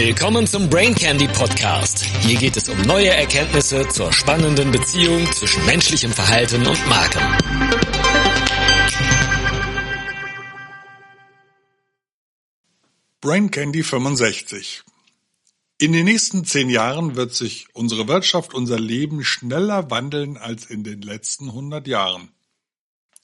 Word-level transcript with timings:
Willkommen 0.00 0.46
zum 0.46 0.70
Brain 0.70 0.94
Candy 0.94 1.26
Podcast. 1.26 2.04
Hier 2.20 2.38
geht 2.38 2.56
es 2.56 2.68
um 2.68 2.80
neue 2.82 3.08
Erkenntnisse 3.08 3.88
zur 3.88 4.12
spannenden 4.12 4.70
Beziehung 4.70 5.26
zwischen 5.32 5.66
menschlichem 5.66 6.12
Verhalten 6.12 6.64
und 6.64 6.88
Marken. 6.88 7.20
Brain 13.20 13.50
Candy 13.50 13.82
65. 13.82 14.84
In 15.78 15.92
den 15.92 16.04
nächsten 16.04 16.44
zehn 16.44 16.70
Jahren 16.70 17.16
wird 17.16 17.34
sich 17.34 17.66
unsere 17.72 18.06
Wirtschaft, 18.06 18.54
unser 18.54 18.78
Leben 18.78 19.24
schneller 19.24 19.90
wandeln 19.90 20.36
als 20.36 20.66
in 20.66 20.84
den 20.84 21.02
letzten 21.02 21.46
100 21.46 21.88
Jahren. 21.88 22.30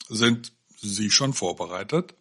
Sind 0.09 0.53
Sie 0.81 1.13
schon 1.13 1.35
vorbereitet? 1.35 2.17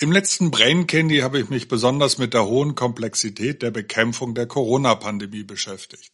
Im 0.00 0.12
letzten 0.12 0.52
Brain 0.52 0.86
Candy 0.86 1.18
habe 1.18 1.40
ich 1.40 1.48
mich 1.48 1.66
besonders 1.66 2.18
mit 2.18 2.32
der 2.32 2.46
hohen 2.46 2.76
Komplexität 2.76 3.62
der 3.62 3.72
Bekämpfung 3.72 4.32
der 4.32 4.46
Corona-Pandemie 4.46 5.42
beschäftigt. 5.42 6.12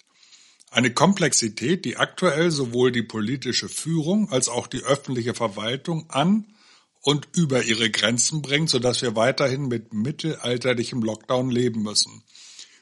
Eine 0.70 0.95
Komplexität, 0.95 1.84
die 1.84 1.98
aktuell 1.98 2.50
sowohl 2.50 2.92
die 2.92 3.02
politische 3.02 3.68
Führung 3.68 4.32
als 4.32 4.48
auch 4.48 4.68
die 4.68 4.82
öffentliche 4.82 5.34
Verwaltung 5.34 6.09
an 6.09 6.46
und 7.02 7.28
über 7.34 7.62
ihre 7.64 7.90
Grenzen 7.90 8.40
bringt, 8.40 8.70
sodass 8.70 9.02
wir 9.02 9.16
weiterhin 9.16 9.68
mit 9.68 9.92
mittelalterlichem 9.92 11.02
Lockdown 11.02 11.51
leben 11.51 11.82
müssen. 11.82 12.23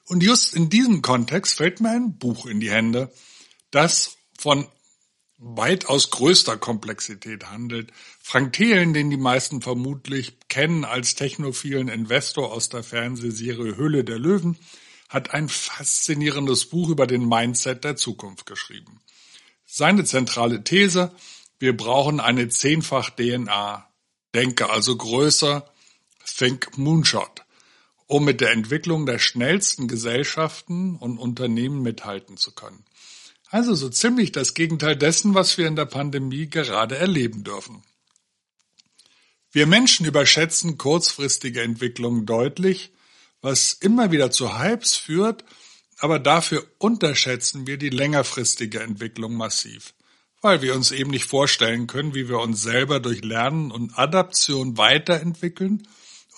Und 0.06 0.22
just 0.22 0.54
in 0.54 0.70
diesem 0.70 1.02
Kontext 1.02 1.54
fällt 1.54 1.80
mir 1.80 1.90
ein 1.90 2.16
Buch 2.16 2.46
in 2.46 2.60
die 2.60 2.70
Hände, 2.70 3.12
das 3.72 4.18
von 4.38 4.68
weitaus 5.42 6.10
größter 6.10 6.56
Komplexität 6.56 7.50
handelt. 7.50 7.90
Frank 8.20 8.52
Thelen, 8.52 8.94
den 8.94 9.10
die 9.10 9.16
meisten 9.16 9.60
vermutlich 9.60 10.38
kennen 10.48 10.84
als 10.84 11.16
technophilen 11.16 11.88
Investor 11.88 12.52
aus 12.52 12.68
der 12.68 12.84
Fernsehserie 12.84 13.76
Höhle 13.76 14.04
der 14.04 14.20
Löwen, 14.20 14.56
hat 15.08 15.34
ein 15.34 15.48
faszinierendes 15.48 16.66
Buch 16.66 16.88
über 16.88 17.08
den 17.08 17.28
Mindset 17.28 17.82
der 17.82 17.96
Zukunft 17.96 18.46
geschrieben. 18.46 19.00
Seine 19.66 20.04
zentrale 20.04 20.62
These, 20.62 21.12
wir 21.58 21.76
brauchen 21.76 22.20
eine 22.20 22.48
zehnfach 22.48 23.10
DNA. 23.10 23.88
Denke 24.34 24.70
also 24.70 24.96
größer, 24.96 25.68
think 26.24 26.78
Moonshot, 26.78 27.44
um 28.06 28.24
mit 28.24 28.40
der 28.40 28.52
Entwicklung 28.52 29.06
der 29.06 29.18
schnellsten 29.18 29.88
Gesellschaften 29.88 30.96
und 30.96 31.18
Unternehmen 31.18 31.82
mithalten 31.82 32.36
zu 32.36 32.52
können. 32.52 32.84
Also 33.52 33.74
so 33.74 33.90
ziemlich 33.90 34.32
das 34.32 34.54
Gegenteil 34.54 34.96
dessen, 34.96 35.34
was 35.34 35.58
wir 35.58 35.66
in 35.66 35.76
der 35.76 35.84
Pandemie 35.84 36.48
gerade 36.48 36.96
erleben 36.96 37.44
dürfen. 37.44 37.82
Wir 39.50 39.66
Menschen 39.66 40.06
überschätzen 40.06 40.78
kurzfristige 40.78 41.60
Entwicklungen 41.60 42.24
deutlich, 42.24 42.92
was 43.42 43.74
immer 43.74 44.10
wieder 44.10 44.30
zu 44.30 44.58
Hypes 44.58 44.96
führt, 44.96 45.44
aber 45.98 46.18
dafür 46.18 46.66
unterschätzen 46.78 47.66
wir 47.66 47.76
die 47.76 47.90
längerfristige 47.90 48.80
Entwicklung 48.80 49.34
massiv, 49.34 49.92
weil 50.40 50.62
wir 50.62 50.74
uns 50.74 50.90
eben 50.90 51.10
nicht 51.10 51.26
vorstellen 51.26 51.86
können, 51.86 52.14
wie 52.14 52.30
wir 52.30 52.38
uns 52.38 52.62
selber 52.62 53.00
durch 53.00 53.22
Lernen 53.22 53.70
und 53.70 53.98
Adaption 53.98 54.78
weiterentwickeln 54.78 55.86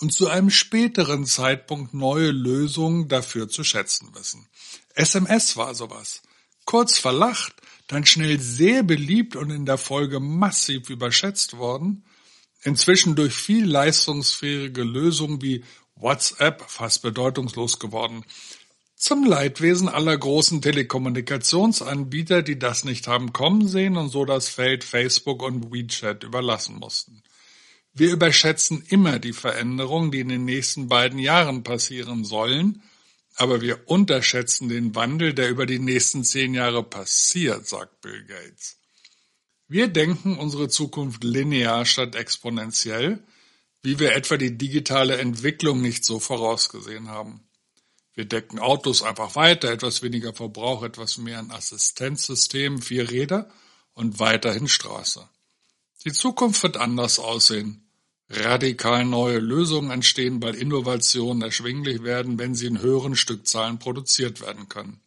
und 0.01 0.11
zu 0.11 0.27
einem 0.27 0.49
späteren 0.49 1.25
Zeitpunkt 1.25 1.93
neue 1.93 2.31
Lösungen 2.31 3.07
dafür 3.07 3.47
zu 3.47 3.63
schätzen 3.63 4.13
wissen. 4.13 4.45
SMS 4.95 5.55
war 5.55 5.73
sowas 5.75 6.21
kurz 6.65 6.97
verlacht, 6.97 7.53
dann 7.87 8.05
schnell 8.05 8.39
sehr 8.39 8.83
beliebt 8.83 9.35
und 9.35 9.51
in 9.51 9.65
der 9.65 9.77
Folge 9.77 10.19
massiv 10.19 10.89
überschätzt 10.89 11.57
worden, 11.57 12.05
inzwischen 12.63 13.15
durch 13.15 13.33
viel 13.33 13.65
leistungsfähige 13.65 14.83
Lösungen 14.83 15.41
wie 15.41 15.63
WhatsApp 15.95 16.63
fast 16.67 17.03
bedeutungslos 17.03 17.79
geworden. 17.79 18.25
Zum 18.95 19.25
Leidwesen 19.25 19.87
aller 19.87 20.17
großen 20.17 20.61
Telekommunikationsanbieter, 20.61 22.41
die 22.41 22.57
das 22.57 22.85
nicht 22.85 23.07
haben 23.07 23.33
kommen 23.33 23.67
sehen 23.67 23.97
und 23.97 24.09
so 24.09 24.25
das 24.25 24.49
Feld 24.49 24.83
Facebook 24.83 25.43
und 25.43 25.71
WeChat 25.71 26.23
überlassen 26.23 26.77
mussten. 26.79 27.21
Wir 27.93 28.11
überschätzen 28.11 28.83
immer 28.89 29.19
die 29.19 29.33
Veränderungen, 29.33 30.11
die 30.11 30.21
in 30.21 30.29
den 30.29 30.45
nächsten 30.45 30.89
beiden 30.89 31.19
Jahren 31.19 31.63
passieren 31.63 32.25
sollen 32.25 32.81
aber 33.35 33.61
wir 33.61 33.89
unterschätzen 33.89 34.69
den 34.69 34.95
Wandel, 34.95 35.33
der 35.33 35.49
über 35.49 35.65
die 35.65 35.79
nächsten 35.79 36.23
zehn 36.23 36.53
Jahre 36.53 36.83
passiert, 36.83 37.67
sagt 37.67 38.01
Bill 38.01 38.25
Gates. 38.25 38.77
Wir 39.67 39.87
denken 39.87 40.37
unsere 40.37 40.69
Zukunft 40.69 41.23
linear 41.23 41.85
statt 41.85 42.15
exponentiell, 42.15 43.23
wie 43.81 43.99
wir 43.99 44.13
etwa 44.13 44.37
die 44.37 44.57
digitale 44.57 45.17
Entwicklung 45.17 45.81
nicht 45.81 46.05
so 46.05 46.19
vorausgesehen 46.19 47.09
haben. 47.09 47.47
Wir 48.13 48.25
decken 48.25 48.59
Autos 48.59 49.01
einfach 49.01 49.35
weiter, 49.35 49.71
etwas 49.71 50.01
weniger 50.01 50.33
Verbrauch, 50.33 50.83
etwas 50.83 51.17
mehr 51.17 51.39
ein 51.39 51.51
Assistenzsystem, 51.51 52.81
vier 52.81 53.11
Räder 53.11 53.49
und 53.93 54.19
weiterhin 54.19 54.69
Straße. 54.69 55.27
Die 56.05 56.13
Zukunft 56.13 56.63
wird 56.63 56.77
anders 56.77 57.19
aussehen 57.19 57.84
radikal 58.29 59.05
neue 59.05 59.39
Lösungen 59.39 59.91
entstehen, 59.91 60.41
weil 60.41 60.55
Innovationen 60.55 61.43
erschwinglich 61.43 62.03
werden, 62.03 62.39
wenn 62.39 62.55
sie 62.55 62.67
in 62.67 62.81
höheren 62.81 63.15
Stückzahlen 63.15 63.79
produziert 63.79 64.41
werden 64.41 64.67
können. 64.67 64.99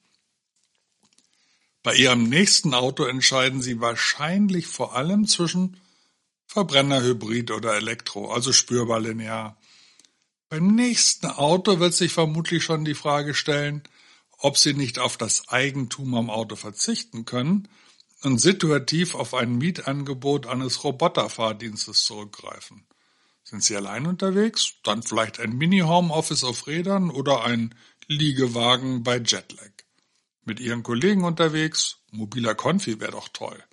Bei 1.83 1.95
Ihrem 1.95 2.25
nächsten 2.25 2.75
Auto 2.75 3.05
entscheiden 3.05 3.62
Sie 3.62 3.81
wahrscheinlich 3.81 4.67
vor 4.67 4.95
allem 4.95 5.27
zwischen 5.27 5.81
Verbrenner, 6.47 7.03
Hybrid 7.03 7.51
oder 7.51 7.77
Elektro, 7.77 8.31
also 8.31 8.53
spürbar 8.53 9.01
linear. 9.01 9.56
Beim 10.49 10.75
nächsten 10.75 11.27
Auto 11.27 11.79
wird 11.79 11.95
sich 11.95 12.12
vermutlich 12.12 12.65
schon 12.65 12.85
die 12.85 12.95
Frage 12.95 13.35
stellen, 13.35 13.83
ob 14.39 14.59
Sie 14.59 14.75
nicht 14.75 14.99
auf 14.99 15.17
das 15.17 15.49
Eigentum 15.49 16.15
am 16.15 16.31
Auto 16.31 16.56
verzichten 16.56 17.25
können 17.25 17.69
und 18.23 18.39
situativ 18.39 19.15
auf 19.15 19.35
ein 19.35 19.56
Mietangebot 19.56 20.47
eines 20.47 20.85
Roboterfahrdienstes 20.85 22.05
zurückgreifen. 22.05 22.85
Sind 23.48 23.64
Sie 23.64 23.76
allein 23.76 24.04
unterwegs? 24.04 24.75
Dann 24.82 25.03
vielleicht 25.03 25.41
ein 25.41 25.56
Mini-Homeoffice 25.56 26.44
auf 26.44 26.66
Rädern 26.66 27.09
oder 27.09 27.44
ein 27.44 27.75
Liegewagen 28.06 29.03
bei 29.03 29.16
Jetlag. 29.16 29.70
Mit 30.44 30.60
Ihren 30.60 30.82
Kollegen 30.82 31.25
unterwegs? 31.25 31.97
Mobiler 32.10 32.54
Konfi 32.54 33.00
wäre 33.00 33.12
doch 33.12 33.28
toll. 33.28 33.64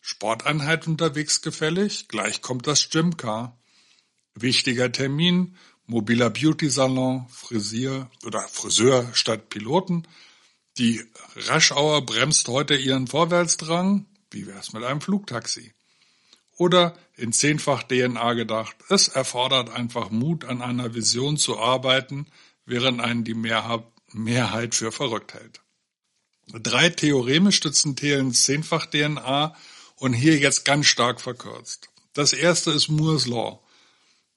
Sporteinheit 0.00 0.86
unterwegs 0.86 1.42
gefällig? 1.42 2.08
Gleich 2.08 2.40
kommt 2.40 2.66
das 2.66 2.88
Gymcar. 2.88 3.58
Wichtiger 4.34 4.90
Termin? 4.90 5.58
Mobiler 5.84 6.30
Beauty-Salon, 6.30 7.28
Frisier 7.28 8.10
oder 8.24 8.40
Friseur 8.48 9.10
statt 9.12 9.50
Piloten. 9.50 10.08
Die 10.78 11.04
Raschauer 11.36 12.06
bremst 12.06 12.48
heute 12.48 12.74
ihren 12.74 13.06
Vorwärtsdrang. 13.06 14.06
Wie 14.30 14.46
wär's 14.46 14.72
mit 14.72 14.82
einem 14.82 15.02
Flugtaxi? 15.02 15.74
Oder 16.60 16.94
in 17.16 17.32
zehnfach 17.32 17.84
DNA 17.84 18.34
gedacht, 18.34 18.76
es 18.90 19.08
erfordert 19.08 19.70
einfach 19.70 20.10
Mut, 20.10 20.44
an 20.44 20.60
einer 20.60 20.92
Vision 20.92 21.38
zu 21.38 21.58
arbeiten, 21.58 22.26
während 22.66 23.00
einen 23.00 23.24
die 23.24 23.32
Mehrheit 23.32 24.74
für 24.74 24.92
verrückt 24.92 25.32
hält. 25.32 25.62
Drei 26.52 26.90
Theoreme 26.90 27.50
stützen 27.50 27.96
Thelens 27.96 28.42
zehnfach 28.42 28.84
DNA 28.84 29.56
und 29.96 30.12
hier 30.12 30.36
jetzt 30.36 30.66
ganz 30.66 30.84
stark 30.84 31.22
verkürzt. 31.22 31.88
Das 32.12 32.34
erste 32.34 32.72
ist 32.72 32.90
Moores 32.90 33.26
Law. 33.26 33.64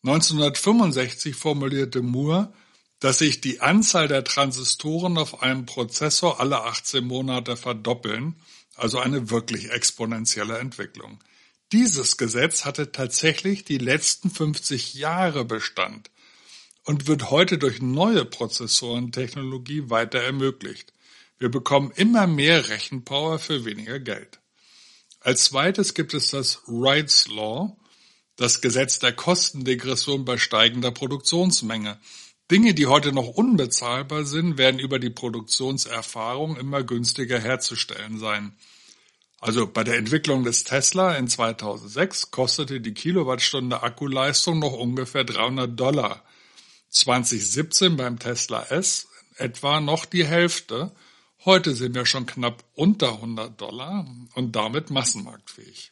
1965 0.04 1.36
formulierte 1.36 2.02
Moore, 2.02 2.54
dass 3.02 3.18
sich 3.18 3.42
die 3.42 3.60
Anzahl 3.60 4.08
der 4.08 4.24
Transistoren 4.24 5.18
auf 5.18 5.42
einem 5.42 5.66
Prozessor 5.66 6.40
alle 6.40 6.62
18 6.62 7.06
Monate 7.06 7.58
verdoppeln, 7.58 8.36
also 8.76 9.00
eine 9.00 9.30
wirklich 9.30 9.72
exponentielle 9.72 10.58
Entwicklung. 10.60 11.20
Dieses 11.74 12.18
Gesetz 12.18 12.66
hatte 12.66 12.92
tatsächlich 12.92 13.66
die 13.66 13.80
letzten 13.80 14.30
50 14.30 14.94
Jahre 14.94 15.44
Bestand 15.44 16.12
und 16.84 17.08
wird 17.08 17.32
heute 17.32 17.58
durch 17.58 17.82
neue 17.82 18.26
Prozessorentechnologie 18.26 19.90
weiter 19.90 20.20
ermöglicht. 20.20 20.94
Wir 21.40 21.50
bekommen 21.50 21.92
immer 21.96 22.28
mehr 22.28 22.70
Rechenpower 22.70 23.40
für 23.40 23.66
weniger 23.66 24.00
Geld. 24.00 24.40
Als 25.20 25.46
zweites 25.46 25.96
gibt 25.96 26.14
es 26.14 26.28
das 26.28 26.62
Wright's 26.68 27.28
Law, 27.28 27.76
das 28.36 28.62
Gesetz 28.62 29.00
der 29.00 29.14
Kostendegression 29.14 30.26
bei 30.26 30.38
steigender 30.38 30.92
Produktionsmenge. 30.92 32.00
Dinge, 32.52 32.76
die 32.76 32.86
heute 32.86 33.14
noch 33.14 33.30
unbezahlbar 33.30 34.26
sind, 34.26 34.60
werden 34.60 34.80
über 34.80 35.00
die 35.00 35.10
Produktionserfahrung 35.10 36.56
immer 36.56 36.84
günstiger 36.84 37.40
herzustellen 37.40 38.20
sein. 38.20 38.56
Also 39.44 39.68
bei 39.68 39.84
der 39.84 39.98
Entwicklung 39.98 40.46
des 40.46 40.64
Tesla 40.64 41.18
in 41.18 41.28
2006 41.28 42.32
kostete 42.32 42.80
die 42.80 42.94
Kilowattstunde 42.94 43.84
Akkuleistung 43.84 44.60
noch 44.60 44.72
ungefähr 44.72 45.26
300 45.26 45.78
Dollar. 45.78 46.24
2017 46.92 47.98
beim 47.98 48.20
Tesla 48.20 48.64
S 48.70 49.10
etwa 49.36 49.82
noch 49.82 50.06
die 50.06 50.26
Hälfte. 50.26 50.94
Heute 51.44 51.76
sind 51.76 51.94
wir 51.94 52.06
schon 52.06 52.26
knapp 52.26 52.64
unter 52.74 53.16
100 53.16 53.60
Dollar 53.60 54.08
und 54.34 54.56
damit 54.56 54.92
massenmarktfähig. 54.92 55.92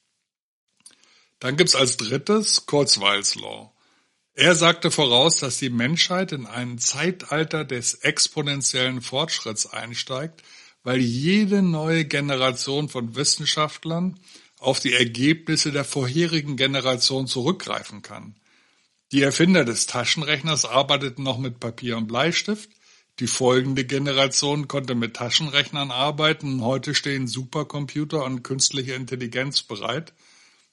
Dann 1.42 1.58
gibt's 1.58 1.76
als 1.76 1.98
drittes 1.98 2.68
Kurzweils 2.68 3.36
Law. 3.36 3.74
Er 4.34 4.56
sagte 4.56 4.92
voraus, 4.92 5.40
dass 5.40 5.58
die 5.58 5.70
Menschheit 5.70 6.32
in 6.32 6.46
ein 6.46 6.80
Zeitalter 6.80 7.66
des 7.66 7.96
exponentiellen 7.96 9.02
Fortschritts 9.02 9.66
einsteigt, 9.66 10.42
weil 10.84 11.00
jede 11.00 11.62
neue 11.62 12.06
Generation 12.06 12.90
von 12.90 13.16
Wissenschaftlern 13.16 14.20
auf 14.60 14.80
die 14.80 14.94
Ergebnisse 14.94 15.72
der 15.72 15.86
vorherigen 15.86 16.56
Generation 16.56 17.28
zurückgreifen 17.28 18.02
kann. 18.02 18.36
Die 19.12 19.22
Erfinder 19.22 19.66
des 19.66 19.88
Taschenrechners 19.88 20.66
arbeiteten 20.66 21.24
noch 21.24 21.38
mit 21.38 21.60
Papier 21.60 21.98
und 21.98 22.08
Bleistift, 22.08 22.70
die 23.20 23.28
folgende 23.28 23.86
Generation 23.86 24.68
konnte 24.68 24.96
mit 24.96 25.16
Taschenrechnern 25.16 25.92
arbeiten 25.92 26.64
heute 26.64 26.96
stehen 26.96 27.28
Supercomputer 27.28 28.24
und 28.24 28.42
künstliche 28.42 28.94
Intelligenz 28.94 29.62
bereit. 29.62 30.14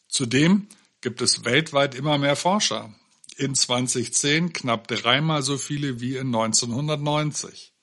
Zudem 0.08 0.69
gibt 1.00 1.20
es 1.20 1.44
weltweit 1.44 1.94
immer 1.94 2.16
mehr 2.16 2.37
Forscher. 2.37 2.94
In 3.37 3.55
2010 3.55 4.52
knapp 4.52 4.88
dreimal 4.88 5.43
so 5.43 5.58
viele 5.58 6.00
wie 6.00 6.16
in 6.16 6.28
1990. 6.28 7.75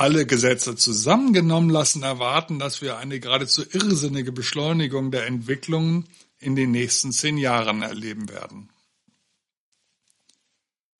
Alle 0.00 0.24
Gesetze 0.24 0.76
zusammengenommen 0.76 1.68
lassen 1.68 2.02
erwarten, 2.02 2.58
dass 2.58 2.80
wir 2.80 2.96
eine 2.96 3.20
geradezu 3.20 3.62
irrsinnige 3.70 4.32
Beschleunigung 4.32 5.10
der 5.10 5.26
Entwicklungen 5.26 6.08
in 6.38 6.56
den 6.56 6.70
nächsten 6.70 7.12
zehn 7.12 7.36
Jahren 7.36 7.82
erleben 7.82 8.30
werden. 8.30 8.70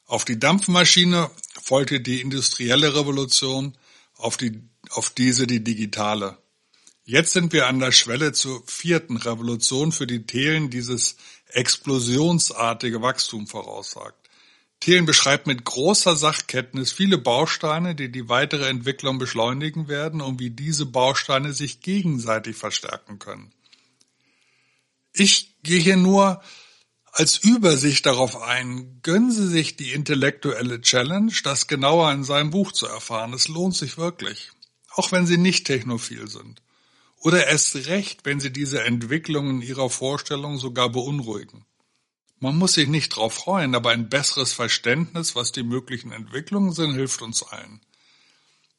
Auf 0.05 0.27
die 0.27 0.39
Dampfmaschine 0.39 1.31
folgte 1.63 2.03
die 2.03 2.21
industrielle 2.21 2.95
Revolution, 2.95 3.75
auf, 4.19 4.37
die, 4.37 4.61
auf 4.91 5.09
diese 5.09 5.47
die 5.47 5.65
digitale. 5.65 6.37
Jetzt 7.03 7.33
sind 7.33 7.55
wir 7.55 7.69
an 7.69 7.79
der 7.79 7.93
Schwelle 7.93 8.35
zur 8.35 8.63
vierten 8.67 9.17
Revolution, 9.17 9.93
für 9.93 10.07
die 10.07 10.27
Thelen 10.27 10.69
dieses 10.69 11.17
explosionsartige 11.47 13.01
Wachstum 13.01 13.47
voraussagt. 13.47 14.20
Thelen 14.81 15.05
beschreibt 15.05 15.47
mit 15.47 15.65
großer 15.65 16.17
Sachkenntnis 16.17 16.91
viele 16.91 17.19
Bausteine, 17.19 17.95
die 17.95 18.11
die 18.11 18.31
weitere 18.31 18.67
Entwicklung 18.67 19.19
beschleunigen 19.19 19.89
werden 19.89 20.23
und 20.23 20.41
wie 20.41 20.51
diese 20.51 20.87
Bausteine 20.87 21.53
sich 21.53 21.81
gegenseitig 21.81 22.57
verstärken 22.57 23.19
können. 23.19 23.53
Ich 25.13 25.55
gehe 25.63 25.81
hier 25.81 25.99
nur 25.99 26.43
als 27.13 27.39
Übersicht 27.39 28.07
darauf 28.07 28.41
ein, 28.41 29.01
gönnen 29.03 29.33
Sie 29.33 29.49
sich 29.49 29.77
die 29.77 29.93
intellektuelle 29.93 30.81
Challenge, 30.81 31.33
das 31.43 31.67
genauer 31.67 32.11
in 32.13 32.25
seinem 32.25 32.51
Buch 32.51 32.73
zu 32.73 32.87
erfahren. 32.87 33.35
Es 33.35 33.49
lohnt 33.49 33.77
sich 33.77 33.99
wirklich, 33.99 34.51
auch 34.95 35.13
wenn 35.13 35.27
Sie 35.27 35.37
nicht 35.37 35.67
technophil 35.67 36.29
sind. 36.29 36.63
Oder 37.19 37.49
erst 37.49 37.75
recht, 37.89 38.21
wenn 38.25 38.41
Sie 38.41 38.53
diese 38.53 38.83
Entwicklungen 38.83 39.61
Ihrer 39.61 39.91
Vorstellung 39.91 40.59
sogar 40.59 40.89
beunruhigen. 40.89 41.67
Man 42.41 42.57
muss 42.57 42.73
sich 42.73 42.89
nicht 42.89 43.13
darauf 43.13 43.35
freuen, 43.35 43.75
aber 43.75 43.91
ein 43.91 44.09
besseres 44.09 44.55
Verständnis, 44.55 45.37
was 45.37 45.53
die 45.53 45.63
möglichen 45.63 46.11
Entwicklungen 46.11 46.73
sind, 46.73 46.95
hilft 46.95 47.21
uns 47.21 47.43
allen. 47.43 47.81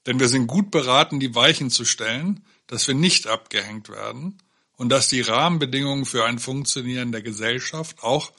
Denn 0.08 0.20
wir 0.20 0.30
sind 0.30 0.48
gut 0.48 0.72
beraten, 0.72 1.20
die 1.20 1.36
Weichen 1.36 1.70
zu 1.70 1.86
stellen, 1.86 2.44
dass 2.66 2.88
wir 2.88 2.96
nicht 2.96 3.28
abgehängt 3.28 3.90
werden 3.90 4.42
und 4.78 4.90
dass 4.90 5.10
die 5.10 5.22
Rahmenbedingungen 5.22 6.06
für 6.06 6.26
ein 6.26 6.40
Funktionieren 6.40 7.12
der 7.12 7.22
Gesellschaft 7.22 8.02
auch 8.02 8.32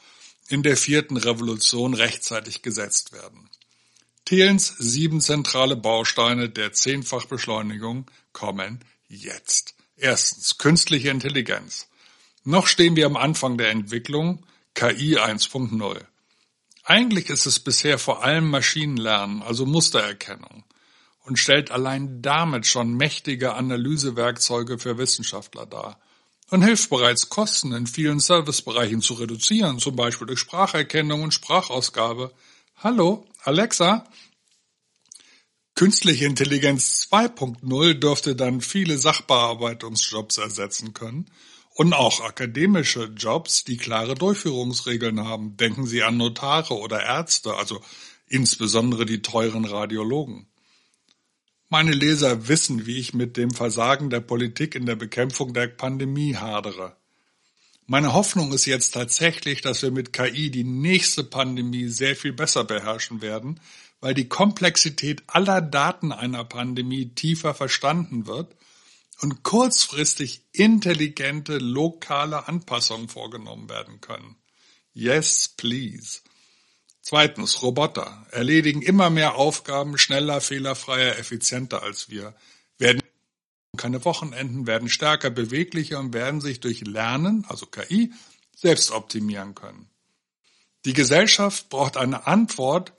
in 0.49 0.65
der 0.65 0.77
vierten 0.77 1.17
Revolution 1.17 1.95
rechtzeitig 1.95 2.63
gesetzt 2.63 3.13
werden. 3.13 3.49
Thelens 4.25 4.75
sieben 4.79 5.21
zentrale 5.21 5.77
Bausteine 5.77 6.49
der 6.49 6.73
Zehnfachbeschleunigung 6.73 8.11
kommen 8.33 8.81
jetzt. 9.09 9.75
Erstens 9.97 10.59
künstliche 10.59 11.11
Intelligenz. 11.11 11.87
Noch 12.43 12.67
stehen 12.67 12.97
wir 12.97 13.07
am 13.07 13.17
Anfang 13.17 13.57
der 13.57 13.71
Entwicklung 13.71 14.45
KI 14.75 15.19
1.0. 15.19 16.05
Eigentlich 16.85 17.31
ist 17.31 17.47
es 17.47 17.61
bisher 17.61 17.99
vor 17.99 18.25
allem 18.25 18.51
Maschinenlernen, 18.51 19.43
also 19.43 19.67
Mustererkennung, 19.67 20.65
und 21.25 21.39
stellt 21.39 21.71
allein 21.71 22.23
damit 22.23 22.67
schon 22.67 22.95
mächtige 22.95 23.55
Analysewerkzeuge 23.55 24.79
für 24.79 24.99
Wissenschaftler 24.99 25.67
dar 25.67 26.01
und 26.51 26.63
hilft 26.63 26.91
bereits 26.91 27.29
Kosten 27.29 27.73
in 27.73 27.87
vielen 27.87 28.19
Servicebereichen 28.19 29.01
zu 29.01 29.15
reduzieren, 29.15 29.79
zum 29.79 29.95
Beispiel 29.95 30.27
durch 30.27 30.41
Spracherkennung 30.41 31.23
und 31.23 31.33
Sprachausgabe. 31.33 32.33
Hallo, 32.77 33.27
Alexa? 33.45 34.05
Künstliche 35.75 36.27
Intelligenz 36.27 37.09
2.0 37.11 37.95
dürfte 37.95 38.37
dann 38.37 38.61
viele 38.61 38.99
Sachbearbeitungsjobs 38.99 40.39
ersetzen 40.39 40.93
können 40.93 41.31
und 41.75 41.93
auch 41.95 42.21
akademische 42.21 43.05
Jobs, 43.17 43.65
die 43.65 43.77
klare 43.77 44.15
Durchführungsregeln 44.15 45.25
haben. 45.25 45.57
Denken 45.57 45.87
Sie 45.87 46.03
an 46.03 46.17
Notare 46.17 46.75
oder 46.79 47.03
Ärzte, 47.03 47.55
also 47.55 47.81
insbesondere 48.27 49.07
die 49.07 49.23
teuren 49.23 49.65
Radiologen. 49.65 50.47
Meine 51.69 51.93
Leser 51.93 52.49
wissen, 52.49 52.87
wie 52.87 52.99
ich 52.99 53.15
mit 53.15 53.39
dem 53.39 53.51
Versagen 53.51 54.11
der 54.11 54.21
Politik 54.21 54.75
in 54.75 54.85
der 54.85 54.97
Bekämpfung 54.97 55.55
der 55.55 55.69
Pandemie 55.69 56.37
hadere. 56.37 56.97
Meine 57.87 58.13
Hoffnung 58.13 58.53
ist 58.53 58.67
jetzt 58.67 58.93
tatsächlich, 58.93 59.63
dass 59.63 59.83
wir 59.83 59.91
mit 59.91 60.13
KI 60.13 60.51
die 60.51 60.65
nächste 60.65 61.25
Pandemie 61.25 61.89
sehr 61.89 62.15
viel 62.15 62.33
besser 62.33 62.65
beherrschen 62.65 63.23
werden, 63.23 63.59
weil 64.01 64.15
die 64.15 64.29
Komplexität 64.29 65.23
aller 65.27 65.61
Daten 65.63 66.13
einer 66.13 66.45
Pandemie 66.45 67.15
tiefer 67.15 67.55
verstanden 67.55 68.27
wird 68.27 68.55
und 69.20 69.43
kurzfristig 69.43 70.44
intelligente 70.53 71.59
lokale 71.59 72.49
Anpassungen 72.49 73.09
vorgenommen 73.09 73.69
werden 73.69 74.00
können. 74.00 74.37
Yes, 74.93 75.49
please. 75.49 76.20
Zweitens, 77.00 77.62
Roboter 77.62 78.26
erledigen 78.31 78.82
immer 78.82 79.11
mehr 79.11 79.35
Aufgaben 79.35 79.99
schneller, 79.99 80.41
fehlerfreier, 80.41 81.19
effizienter 81.19 81.82
als 81.82 82.09
wir, 82.09 82.35
werden 82.79 83.00
keine 83.76 84.05
Wochenenden, 84.05 84.67
werden 84.67 84.88
stärker 84.88 85.31
beweglicher 85.31 85.99
und 85.99 86.12
werden 86.12 86.41
sich 86.41 86.61
durch 86.61 86.82
Lernen, 86.82 87.44
also 87.49 87.67
KI, 87.67 88.12
selbst 88.55 88.91
optimieren 88.91 89.55
können. 89.55 89.88
Die 90.85 90.93
Gesellschaft 90.93 91.69
braucht 91.70 91.97
eine 91.97 92.26
Antwort, 92.26 92.93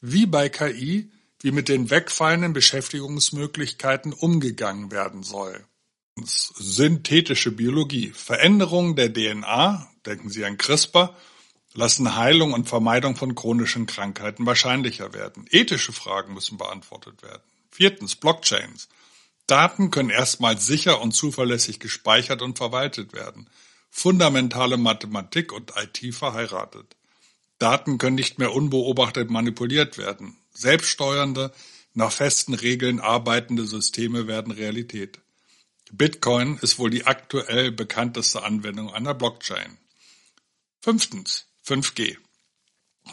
wie 0.00 0.26
bei 0.26 0.48
KI, 0.48 1.10
wie 1.40 1.52
mit 1.52 1.68
den 1.68 1.90
wegfallenden 1.90 2.52
Beschäftigungsmöglichkeiten 2.52 4.12
umgegangen 4.12 4.90
werden 4.90 5.22
soll. 5.22 5.64
Synthetische 6.24 7.50
Biologie, 7.50 8.12
Veränderung 8.14 8.94
der 8.96 9.12
DNA, 9.12 9.90
denken 10.04 10.28
Sie 10.28 10.44
an 10.44 10.58
CRISPR, 10.58 11.16
lassen 11.72 12.16
Heilung 12.16 12.52
und 12.52 12.68
Vermeidung 12.68 13.16
von 13.16 13.34
chronischen 13.34 13.86
Krankheiten 13.86 14.44
wahrscheinlicher 14.44 15.14
werden. 15.14 15.46
Ethische 15.50 15.92
Fragen 15.92 16.34
müssen 16.34 16.58
beantwortet 16.58 17.22
werden. 17.22 17.42
Viertens, 17.70 18.16
Blockchains. 18.16 18.88
Daten 19.46 19.90
können 19.90 20.10
erstmals 20.10 20.66
sicher 20.66 21.00
und 21.00 21.12
zuverlässig 21.12 21.80
gespeichert 21.80 22.42
und 22.42 22.58
verwaltet 22.58 23.12
werden. 23.12 23.48
Fundamentale 23.88 24.76
Mathematik 24.76 25.52
und 25.52 25.72
IT 25.76 26.14
verheiratet. 26.14 26.96
Daten 27.58 27.98
können 27.98 28.16
nicht 28.16 28.38
mehr 28.38 28.52
unbeobachtet 28.52 29.30
manipuliert 29.30 29.98
werden. 29.98 30.39
Selbststeuernde, 30.52 31.52
nach 31.94 32.12
festen 32.12 32.54
Regeln 32.54 33.00
arbeitende 33.00 33.66
Systeme 33.66 34.26
werden 34.26 34.52
Realität. 34.52 35.18
Bitcoin 35.92 36.58
ist 36.62 36.78
wohl 36.78 36.90
die 36.90 37.06
aktuell 37.06 37.72
bekannteste 37.72 38.42
Anwendung 38.42 38.92
einer 38.94 39.14
Blockchain. 39.14 39.78
Fünftens. 40.80 41.46
5G. 41.66 42.16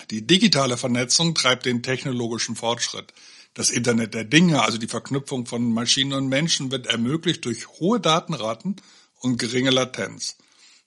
Die 0.09 0.25
digitale 0.25 0.77
Vernetzung 0.77 1.35
treibt 1.35 1.65
den 1.65 1.83
technologischen 1.83 2.55
Fortschritt. 2.55 3.13
Das 3.53 3.71
Internet 3.71 4.13
der 4.13 4.23
Dinge, 4.23 4.61
also 4.61 4.77
die 4.77 4.87
Verknüpfung 4.87 5.45
von 5.47 5.73
Maschinen 5.73 6.13
und 6.13 6.27
Menschen, 6.27 6.71
wird 6.71 6.87
ermöglicht 6.87 7.45
durch 7.45 7.67
hohe 7.67 7.99
Datenraten 7.99 8.75
und 9.19 9.37
geringe 9.37 9.71
Latenz. 9.71 10.37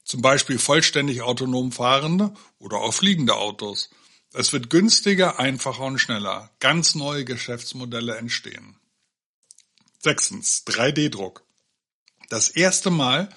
Zum 0.04 0.22
Beispiel 0.22 0.58
vollständig 0.58 1.22
autonom 1.22 1.72
fahrende 1.72 2.32
oder 2.58 2.78
auch 2.78 2.94
fliegende 2.94 3.34
Autos. 3.36 3.90
Es 4.32 4.52
wird 4.52 4.70
günstiger, 4.70 5.40
einfacher 5.40 5.84
und 5.84 5.98
schneller. 5.98 6.50
Ganz 6.60 6.94
neue 6.94 7.24
Geschäftsmodelle 7.24 8.16
entstehen. 8.16 8.76
Sechstens. 9.98 10.64
3D-Druck. 10.66 11.42
Das 12.28 12.48
erste 12.48 12.90
Mal 12.90 13.28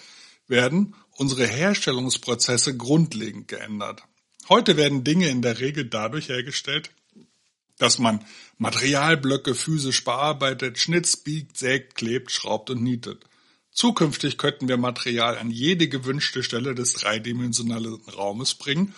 werden 0.47 0.95
unsere 1.11 1.47
Herstellungsprozesse 1.47 2.77
grundlegend 2.77 3.47
geändert. 3.47 4.03
Heute 4.49 4.77
werden 4.77 5.03
Dinge 5.03 5.29
in 5.29 5.41
der 5.41 5.59
Regel 5.59 5.85
dadurch 5.85 6.29
hergestellt, 6.29 6.91
dass 7.79 7.97
man 7.97 8.23
Materialblöcke 8.59 9.55
physisch 9.55 10.03
bearbeitet, 10.03 10.77
schnitzt, 10.77 11.23
biegt, 11.23 11.57
sägt, 11.57 11.95
klebt, 11.95 12.31
schraubt 12.31 12.69
und 12.69 12.83
nietet. 12.83 13.25
Zukünftig 13.71 14.37
könnten 14.37 14.67
wir 14.67 14.77
Material 14.77 15.39
an 15.39 15.49
jede 15.49 15.87
gewünschte 15.89 16.43
Stelle 16.43 16.75
des 16.75 16.93
dreidimensionalen 16.93 17.95
Raumes 18.15 18.53
bringen 18.53 18.93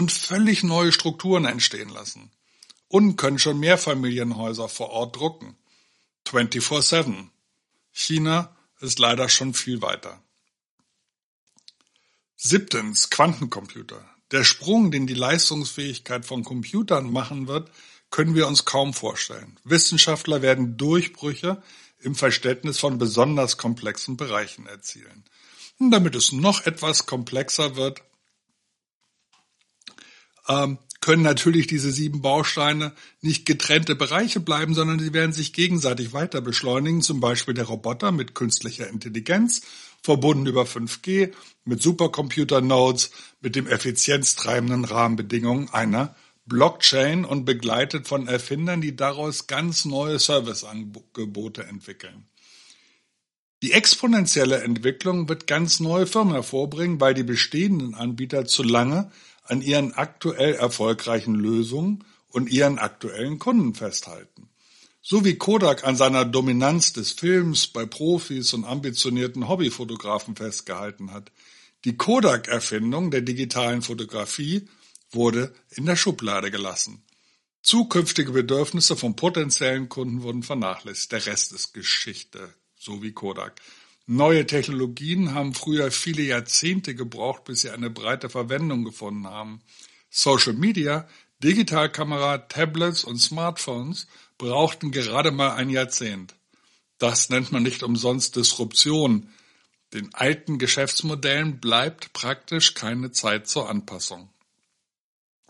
und 0.00 0.10
völlig 0.10 0.62
neue 0.62 0.92
Strukturen 0.92 1.44
entstehen 1.44 1.90
lassen. 1.90 2.30
Und 2.88 3.16
können 3.16 3.38
schon 3.38 3.60
Mehrfamilienhäuser 3.60 4.70
vor 4.70 4.88
Ort 4.88 5.16
drucken. 5.16 5.58
24-7. 6.26 7.28
China 7.92 8.56
ist 8.80 8.98
leider 8.98 9.28
schon 9.28 9.52
viel 9.52 9.82
weiter. 9.82 10.22
Siebtens, 12.34 13.10
Quantencomputer. 13.10 14.02
Der 14.30 14.42
Sprung, 14.42 14.90
den 14.90 15.06
die 15.06 15.12
Leistungsfähigkeit 15.12 16.24
von 16.24 16.44
Computern 16.44 17.12
machen 17.12 17.46
wird, 17.46 17.70
können 18.08 18.34
wir 18.34 18.46
uns 18.46 18.64
kaum 18.64 18.94
vorstellen. 18.94 19.60
Wissenschaftler 19.64 20.40
werden 20.40 20.78
Durchbrüche 20.78 21.62
im 21.98 22.14
Verständnis 22.14 22.78
von 22.78 22.96
besonders 22.96 23.58
komplexen 23.58 24.16
Bereichen 24.16 24.66
erzielen. 24.66 25.24
Und 25.78 25.90
damit 25.90 26.14
es 26.14 26.32
noch 26.32 26.64
etwas 26.64 27.04
komplexer 27.04 27.76
wird, 27.76 28.00
ähm, 30.48 30.78
können 31.00 31.22
natürlich 31.22 31.66
diese 31.66 31.90
sieben 31.90 32.20
Bausteine 32.20 32.92
nicht 33.22 33.46
getrennte 33.46 33.96
Bereiche 33.96 34.40
bleiben, 34.40 34.74
sondern 34.74 34.98
sie 34.98 35.14
werden 35.14 35.32
sich 35.32 35.52
gegenseitig 35.52 36.12
weiter 36.12 36.40
beschleunigen, 36.40 37.00
zum 37.00 37.20
Beispiel 37.20 37.54
der 37.54 37.64
Roboter 37.64 38.12
mit 38.12 38.34
künstlicher 38.34 38.88
Intelligenz, 38.88 39.62
verbunden 40.02 40.46
über 40.46 40.64
5G, 40.64 41.32
mit 41.64 41.82
Supercomputer-Nodes, 41.82 43.10
mit 43.40 43.56
dem 43.56 43.66
effizienztreibenden 43.66 44.84
Rahmenbedingungen 44.84 45.70
einer 45.70 46.14
Blockchain 46.46 47.24
und 47.24 47.44
begleitet 47.44 48.06
von 48.08 48.26
Erfindern, 48.26 48.80
die 48.80 48.96
daraus 48.96 49.46
ganz 49.46 49.84
neue 49.84 50.18
Serviceangebote 50.18 51.64
entwickeln. 51.64 52.26
Die 53.62 53.72
exponentielle 53.72 54.62
Entwicklung 54.62 55.28
wird 55.28 55.46
ganz 55.46 55.80
neue 55.80 56.06
Firmen 56.06 56.32
hervorbringen, 56.32 57.00
weil 57.00 57.12
die 57.12 57.22
bestehenden 57.22 57.94
Anbieter 57.94 58.46
zu 58.46 58.62
lange 58.62 59.10
an 59.50 59.62
ihren 59.62 59.92
aktuell 59.94 60.54
erfolgreichen 60.54 61.34
Lösungen 61.34 62.04
und 62.28 62.50
ihren 62.50 62.78
aktuellen 62.78 63.38
Kunden 63.38 63.74
festhalten. 63.74 64.48
So 65.02 65.24
wie 65.24 65.36
Kodak 65.36 65.84
an 65.84 65.96
seiner 65.96 66.24
Dominanz 66.24 66.92
des 66.92 67.12
Films 67.12 67.66
bei 67.66 67.86
Profis 67.86 68.52
und 68.52 68.64
ambitionierten 68.64 69.48
Hobbyfotografen 69.48 70.36
festgehalten 70.36 71.12
hat. 71.12 71.32
Die 71.84 71.96
Kodak-Erfindung 71.96 73.10
der 73.10 73.22
digitalen 73.22 73.82
Fotografie 73.82 74.68
wurde 75.10 75.52
in 75.70 75.86
der 75.86 75.96
Schublade 75.96 76.50
gelassen. 76.50 77.02
Zukünftige 77.62 78.32
Bedürfnisse 78.32 78.96
von 78.96 79.16
potenziellen 79.16 79.88
Kunden 79.88 80.22
wurden 80.22 80.42
vernachlässigt. 80.42 81.12
Der 81.12 81.26
Rest 81.26 81.52
ist 81.52 81.72
Geschichte, 81.72 82.54
so 82.78 83.02
wie 83.02 83.12
Kodak. 83.12 83.60
Neue 84.06 84.46
Technologien 84.46 85.34
haben 85.34 85.54
früher 85.54 85.90
viele 85.90 86.22
Jahrzehnte 86.22 86.94
gebraucht, 86.94 87.44
bis 87.44 87.60
sie 87.60 87.70
eine 87.70 87.90
breite 87.90 88.28
Verwendung 88.28 88.84
gefunden 88.84 89.26
haben. 89.26 89.62
Social 90.10 90.54
Media, 90.54 91.08
Digitalkamera, 91.42 92.38
Tablets 92.38 93.04
und 93.04 93.18
Smartphones 93.18 94.08
brauchten 94.36 94.90
gerade 94.90 95.30
mal 95.30 95.54
ein 95.54 95.70
Jahrzehnt. 95.70 96.34
Das 96.98 97.30
nennt 97.30 97.52
man 97.52 97.62
nicht 97.62 97.82
umsonst 97.82 98.36
Disruption. 98.36 99.28
Den 99.94 100.14
alten 100.14 100.58
Geschäftsmodellen 100.58 101.60
bleibt 101.60 102.12
praktisch 102.12 102.74
keine 102.74 103.10
Zeit 103.12 103.48
zur 103.48 103.68
Anpassung. 103.68 104.28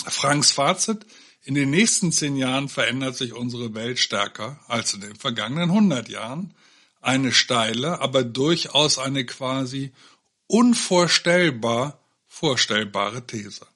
Franks 0.06 0.52
Fazit, 0.52 1.06
in 1.42 1.54
den 1.54 1.70
nächsten 1.70 2.12
zehn 2.12 2.36
Jahren 2.36 2.68
verändert 2.68 3.16
sich 3.16 3.32
unsere 3.32 3.74
Welt 3.74 3.98
stärker 3.98 4.60
als 4.68 4.94
in 4.94 5.00
den 5.00 5.16
vergangenen 5.16 5.72
hundert 5.72 6.08
Jahren. 6.08 6.54
Eine 7.00 7.32
steile, 7.32 8.00
aber 8.00 8.24
durchaus 8.24 8.98
eine 8.98 9.24
quasi 9.24 9.92
unvorstellbar 10.46 12.00
vorstellbare 12.26 13.26
These. 13.26 13.66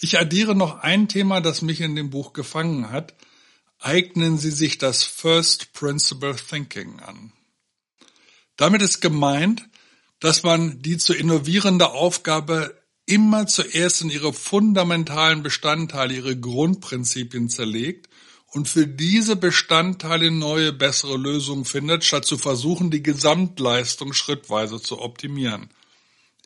Ich 0.00 0.18
addiere 0.18 0.54
noch 0.54 0.80
ein 0.80 1.08
Thema, 1.08 1.40
das 1.40 1.62
mich 1.62 1.80
in 1.80 1.96
dem 1.96 2.10
Buch 2.10 2.32
gefangen 2.32 2.90
hat. 2.90 3.14
Eignen 3.78 4.38
Sie 4.38 4.50
sich 4.50 4.78
das 4.78 5.04
First 5.04 5.72
Principle 5.72 6.36
Thinking 6.36 7.00
an. 7.00 7.32
Damit 8.56 8.82
ist 8.82 9.00
gemeint, 9.00 9.68
dass 10.20 10.42
man 10.42 10.80
die 10.82 10.96
zu 10.96 11.14
innovierende 11.14 11.90
Aufgabe 11.90 12.80
immer 13.04 13.46
zuerst 13.46 14.02
in 14.02 14.10
ihre 14.10 14.32
fundamentalen 14.32 15.42
Bestandteile, 15.42 16.14
ihre 16.14 16.38
Grundprinzipien 16.38 17.48
zerlegt 17.48 18.08
und 18.52 18.68
für 18.68 18.86
diese 18.86 19.36
Bestandteile 19.36 20.30
neue, 20.30 20.72
bessere 20.72 21.16
Lösungen 21.16 21.64
findet, 21.64 22.04
statt 22.04 22.24
zu 22.24 22.38
versuchen, 22.38 22.90
die 22.90 23.02
Gesamtleistung 23.02 24.12
schrittweise 24.12 24.80
zu 24.80 25.00
optimieren. 25.00 25.70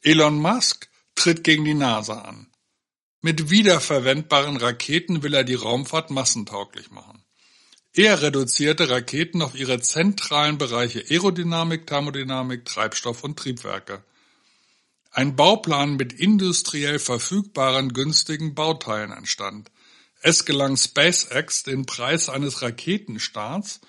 Elon 0.03 0.39
Musk 0.39 0.89
tritt 1.15 1.45
gegen 1.45 1.65
die 1.65 1.75
NASA 1.75 2.23
an. 2.23 2.47
Mit 3.23 3.51
wiederverwendbaren 3.51 4.57
Raketen 4.57 5.23
will 5.23 5.35
er 5.35 5.45
die 5.45 5.55
Raumfahrt 5.55 6.11
massentauglich 6.11 6.91
machen. 6.91 7.23
Er 7.93 8.23
reduzierte 8.23 8.89
Raketen 8.89 9.43
auf 9.43 9.55
ihre 9.55 9.81
zentralen 9.81 10.59
Bereiche 10.59 11.05
Aerodynamik, 11.11 11.87
Thermodynamik, 11.87 12.65
Treibstoff 12.65 13.25
und 13.25 13.39
Triebwerke. 13.39 14.03
Ein 15.11 15.35
Bauplan 15.35 15.97
mit 15.97 16.13
industriell 16.13 17.01
verfügbaren 17.01 17.93
günstigen 17.93 18.55
Bauteilen 18.55 19.11
entstand. 19.11 19.71
Es 20.21 20.45
gelang 20.45 20.77
SpaceX, 20.77 21.63
den 21.63 21.87
Preis 21.87 22.29
eines 22.29 22.61
Raketenstarts 22.63 23.81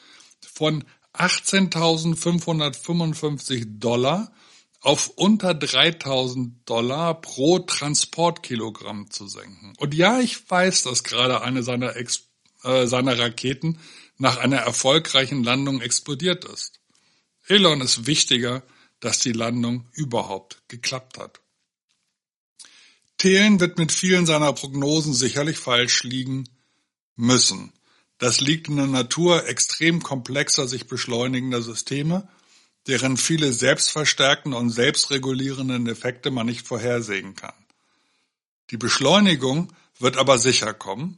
von 0.54 0.86
18.555 1.14 3.80
Dollar 3.80 4.32
auf 4.80 5.10
unter 5.16 5.52
3.000 5.52 6.52
Dollar 6.66 7.20
pro 7.22 7.60
Transportkilogramm 7.60 9.12
zu 9.12 9.28
senken. 9.28 9.74
Und 9.78 9.94
ja, 9.94 10.20
ich 10.20 10.50
weiß, 10.50 10.82
dass 10.84 11.04
gerade 11.04 11.42
eine 11.42 11.64
seiner, 11.64 11.98
Ex 11.98 12.30
äh, 12.64 12.88
seiner 12.88 13.20
Raketen 13.20 13.80
nach 14.18 14.38
einer 14.38 14.58
erfolgreichen 14.58 15.44
Landung 15.44 15.82
explodiert 15.82 16.46
ist. 16.46 16.80
Elon 17.48 17.82
ist 17.82 18.08
wichtiger 18.08 18.64
dass 19.02 19.20
die 19.20 19.34
Landung 19.34 19.90
überhaupt 19.92 20.62
geklappt 20.70 21.18
hat. 21.18 21.42
Thelen 23.18 23.60
wird 23.60 23.78
mit 23.78 23.92
vielen 23.92 24.26
seiner 24.26 24.54
Prognosen 24.54 25.14
sicherlich 25.14 25.58
falsch 25.58 26.04
liegen 26.04 26.50
müssen. 27.16 27.74
Das 28.18 28.40
liegt 28.40 28.68
in 28.68 28.78
der 28.78 28.88
Natur 28.88 29.48
extrem 29.48 30.04
komplexer, 30.04 30.68
sich 30.68 30.88
beschleunigender 30.88 31.62
Systeme, 31.62 32.28
deren 32.88 33.18
viele 33.18 33.54
selbstverstärkende 33.54 34.58
und 34.58 34.70
selbstregulierenden 34.70 35.88
Effekte 35.88 36.32
man 36.32 36.48
nicht 36.48 36.66
vorhersehen 36.66 37.36
kann. 37.36 37.54
Die 38.72 38.78
Beschleunigung 38.78 39.74
wird 40.00 40.18
aber 40.18 40.38
sicher 40.38 40.74
kommen 40.74 41.18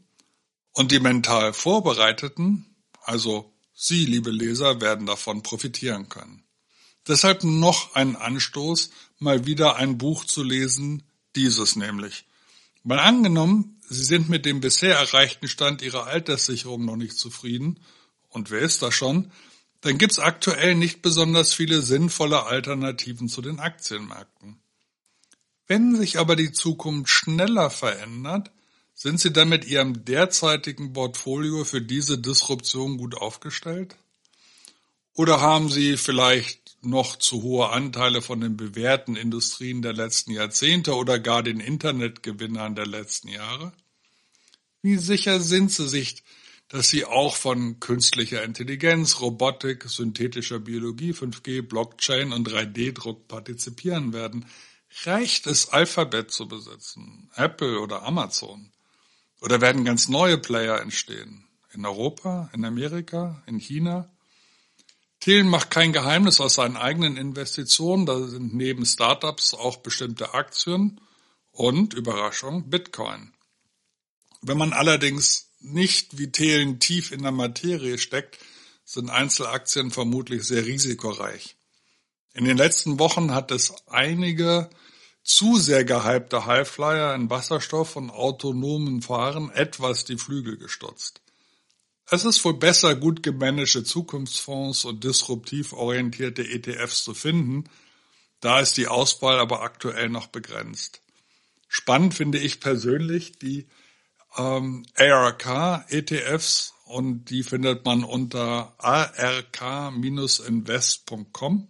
und 0.72 0.92
die 0.92 1.00
mental 1.00 1.54
Vorbereiteten, 1.54 2.66
also 3.02 3.54
Sie, 3.76 4.06
liebe 4.06 4.30
Leser, 4.30 4.82
werden 4.82 5.06
davon 5.06 5.42
profitieren 5.42 6.08
können. 6.08 6.44
Deshalb 7.08 7.44
noch 7.44 7.96
ein 7.96 8.16
Anstoß, 8.16 8.92
mal 9.20 9.46
wieder 9.46 9.76
ein 9.76 9.98
Buch 9.98 10.26
zu 10.26 10.44
lesen, 10.44 11.04
dieses 11.36 11.76
nämlich. 11.76 12.26
Mal 12.84 13.00
angenommen, 13.00 13.80
Sie 13.90 14.04
sind 14.04 14.30
mit 14.30 14.46
dem 14.46 14.62
bisher 14.62 14.96
erreichten 14.96 15.48
Stand 15.48 15.82
Ihrer 15.82 16.08
Alterssicherung 16.08 16.86
noch 16.86 16.96
nicht 16.96 17.18
zufrieden, 17.18 17.80
und 18.30 18.50
wer 18.50 18.62
ist 18.62 18.82
das 18.82 18.96
schon, 18.96 19.32
dann 19.82 19.98
gibt's 19.98 20.18
aktuell 20.18 20.76
nicht 20.76 21.02
besonders 21.02 21.54
viele 21.54 21.82
sinnvolle 21.82 22.46
Alternativen 22.46 23.30
zu 23.30 23.42
den 23.42 23.60
Aktienmärkten. 23.60 24.60
Wenn 25.68 25.96
sich 25.96 26.18
aber 26.18 26.36
die 26.36 26.52
Zukunft 26.52 27.10
schneller 27.10 27.70
verändert, 27.70 28.52
sind 28.96 29.20
Sie 29.20 29.34
dann 29.34 29.50
mit 29.50 29.66
Ihrem 29.66 30.06
derzeitigen 30.06 30.94
Portfolio 30.94 31.64
für 31.64 31.82
diese 31.82 32.18
Disruption 32.18 32.98
gut 32.98 33.16
aufgestellt? 33.16 33.96
Oder 35.14 35.42
haben 35.42 35.70
Sie 35.70 35.98
vielleicht 35.98 36.63
noch 36.86 37.18
zu 37.18 37.42
hohe 37.42 37.70
Anteile 37.70 38.22
von 38.22 38.42
den 38.42 38.58
bewährten 38.58 39.16
Industrien 39.16 39.82
der 39.82 39.94
letzten 39.94 40.32
Jahrzehnte 40.32 40.96
oder 40.96 41.20
gar 41.20 41.44
den 41.44 41.60
Internetgewinnern 41.60 42.76
der 42.76 42.86
letzten 42.86 43.30
Jahre? 43.30 43.74
Wie 44.82 44.98
sicher 44.98 45.40
sind 45.40 45.72
Sie 45.72 45.88
sich, 45.88 46.24
dass 46.68 46.90
Sie 46.90 47.06
auch 47.06 47.36
von 47.36 47.80
künstlicher 47.80 48.44
Intelligenz, 48.44 49.22
Robotik, 49.22 49.84
synthetischer 49.86 50.60
Biologie, 50.60 51.12
5G, 51.12 51.62
Blockchain 51.62 52.34
und 52.34 52.50
3D-Druck 52.50 53.28
partizipieren 53.28 54.12
werden? 54.12 54.46
Reicht 55.04 55.48
es, 55.48 55.70
Alphabet 55.70 56.32
zu 56.32 56.48
besitzen, 56.48 57.30
Apple 57.36 57.80
oder 57.80 58.04
Amazon? 58.04 58.72
Oder 59.42 59.62
werden 59.62 59.86
ganz 59.86 60.10
neue 60.10 60.38
Player 60.38 60.82
entstehen? 60.82 61.46
In 61.74 61.86
Europa, 61.86 62.50
in 62.54 62.66
Amerika, 62.66 63.42
in 63.46 63.58
China? 63.60 64.10
Thielen 65.24 65.48
macht 65.48 65.72
kein 65.72 65.94
Geheimnis 65.94 66.42
aus 66.42 66.56
seinen 66.56 66.76
eigenen 66.76 67.16
Investitionen. 67.16 68.06
Da 68.06 68.28
sind 68.28 68.54
neben 68.54 68.86
Startups 68.86 69.54
auch 69.54 69.78
bestimmte 69.78 70.34
Aktien 70.34 71.00
und, 71.54 71.94
Überraschung, 71.94 72.70
Bitcoin. 72.70 73.32
Wenn 74.42 74.58
man 74.58 74.74
allerdings 74.74 75.50
nicht 75.62 76.18
wie 76.18 76.30
Thelen 76.30 76.82
tief 76.82 77.14
in 77.14 77.22
der 77.22 77.32
Materie 77.32 77.98
steckt, 78.00 78.38
sind 78.84 79.10
Einzelaktien 79.10 79.92
vermutlich 79.92 80.44
sehr 80.44 80.66
risikoreich. 80.66 81.56
In 82.34 82.44
den 82.44 82.58
letzten 82.58 83.00
Wochen 83.00 83.34
hat 83.34 83.52
es 83.52 83.74
einige 83.88 84.70
zu 85.24 85.58
sehr 85.58 85.86
gehypte 85.86 86.46
Highflyer 86.46 87.16
in 87.16 87.30
Wasserstoff 87.30 87.96
und 87.96 88.10
autonomen 88.10 89.02
Fahren 89.02 89.52
etwas 89.52 90.04
die 90.04 90.18
Flügel 90.18 90.58
gestutzt. 90.58 91.23
Es 92.10 92.26
ist 92.26 92.44
wohl 92.44 92.56
besser, 92.56 92.96
gut 92.96 93.24
gemanagte 93.24 93.84
Zukunftsfonds 93.84 94.86
und 94.86 95.04
disruptiv 95.04 95.74
orientierte 95.74 96.44
ETFs 96.44 97.04
zu 97.04 97.14
finden, 97.14 97.66
da 98.40 98.60
ist 98.60 98.78
die 98.78 98.88
Auswahl 98.88 99.40
aber 99.40 99.62
aktuell 99.62 100.10
noch 100.10 100.28
begrenzt. 100.28 101.02
Spannend 101.70 102.14
finde 102.14 102.40
ich 102.40 102.60
persönlich 102.60 103.40
die 103.40 103.68
ähm, 104.38 104.86
ARK-ETFs 104.96 106.74
und 106.86 107.30
die 107.30 107.44
findet 107.44 107.86
man 107.86 108.04
unter 108.04 108.74
ark-invest.com, 108.80 111.70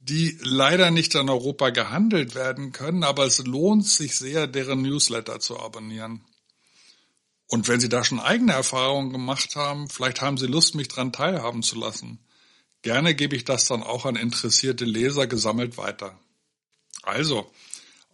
die 0.00 0.38
leider 0.42 0.90
nicht 0.90 1.14
in 1.14 1.30
Europa 1.30 1.70
gehandelt 1.70 2.34
werden 2.34 2.72
können, 2.72 3.02
aber 3.02 3.24
es 3.24 3.46
lohnt 3.46 3.86
sich 3.86 4.16
sehr, 4.16 4.46
deren 4.46 4.82
Newsletter 4.82 5.40
zu 5.40 5.58
abonnieren. 5.58 6.25
Und 7.48 7.68
wenn 7.68 7.80
Sie 7.80 7.88
da 7.88 8.04
schon 8.04 8.20
eigene 8.20 8.52
Erfahrungen 8.52 9.12
gemacht 9.12 9.54
haben, 9.54 9.88
vielleicht 9.88 10.20
haben 10.20 10.36
Sie 10.36 10.46
Lust, 10.46 10.74
mich 10.74 10.88
dran 10.88 11.12
teilhaben 11.12 11.62
zu 11.62 11.78
lassen. 11.78 12.18
Gerne 12.82 13.14
gebe 13.14 13.36
ich 13.36 13.44
das 13.44 13.66
dann 13.66 13.82
auch 13.82 14.04
an 14.04 14.16
interessierte 14.16 14.84
Leser 14.84 15.26
gesammelt 15.26 15.76
weiter. 15.76 16.18
Also, 17.02 17.50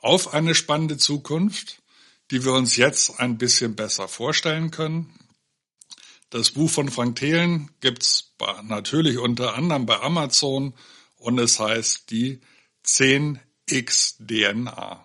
auf 0.01 0.35
eine 0.35 0.55
spannende 0.55 0.99
Zukunft, 0.99 1.83
die 2.31 2.45
wir 2.45 2.53
uns 2.53 2.77
jetzt 2.77 3.21
ein 3.21 3.39
bisschen 3.39 3.77
besser 3.77 4.09
vorstellen 4.09 4.71
können. 4.71 5.12
Das 6.31 6.51
Buch 6.53 6.71
von 6.71 6.91
Frank 6.91 7.17
Thelen 7.17 7.71
gibt's 7.81 8.35
natürlich 8.65 9.19
unter 9.19 9.55
anderem 9.55 9.87
bei 9.87 10.01
Amazon 10.01 10.75
und 11.17 11.39
es 11.39 11.61
heißt 11.61 12.11
die 12.11 12.41
10x 12.87 14.17
DNA, 14.27 15.05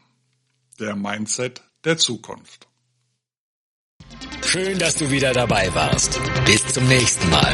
der 0.79 0.95
Mindset 0.95 1.61
der 1.83 1.97
Zukunft. 1.97 2.66
Schön, 4.47 4.79
dass 4.79 4.95
du 4.95 5.09
wieder 5.11 5.33
dabei 5.33 5.69
warst. 5.75 6.21
Bis 6.45 6.65
zum 6.67 6.87
nächsten 6.87 7.29
Mal. 7.29 7.51